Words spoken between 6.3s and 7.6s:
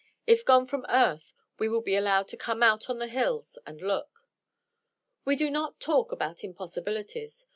impossibilities.